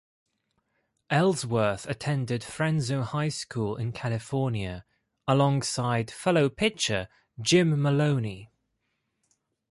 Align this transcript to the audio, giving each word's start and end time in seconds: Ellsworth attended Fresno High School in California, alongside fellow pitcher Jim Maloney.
Ellsworth 1.11 1.87
attended 1.87 2.43
Fresno 2.43 3.03
High 3.03 3.29
School 3.29 3.75
in 3.75 3.91
California, 3.91 4.83
alongside 5.27 6.09
fellow 6.09 6.49
pitcher 6.49 7.07
Jim 7.39 7.79
Maloney. 7.79 8.49